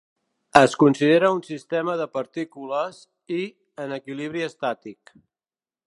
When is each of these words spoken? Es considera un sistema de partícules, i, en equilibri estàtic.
Es 0.59 0.71
considera 0.83 1.29
un 1.35 1.41
sistema 1.49 1.95
de 2.01 2.07
partícules, 2.19 3.03
i, 3.41 3.45
en 3.85 3.95
equilibri 4.01 4.47
estàtic. 4.51 5.19